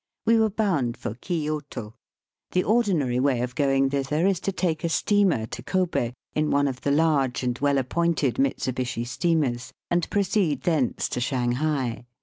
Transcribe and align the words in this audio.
We 0.25 0.39
were 0.39 0.49
bound 0.49 0.97
for 0.97 1.13
Kioto. 1.13 1.93
The 2.53 2.63
ordinary 2.63 3.19
way 3.19 3.41
of 3.41 3.53
going 3.53 3.91
thither 3.91 4.25
is 4.25 4.39
to 4.39 4.51
take 4.51 4.83
a 4.83 4.89
steamer 4.89 5.45
to 5.45 5.61
Kobe 5.61 6.13
in 6.33 6.49
one 6.49 6.67
of 6.67 6.81
the 6.81 6.89
large 6.89 7.43
and 7.43 7.59
well 7.59 7.77
appointed 7.77 8.39
Mitsu 8.39 8.71
Bishi 8.71 9.05
steamers, 9.05 9.71
and 9.91 10.09
proceed 10.09 10.63
thence 10.63 11.07
to 11.09 11.19
Shanghai. 11.19 12.07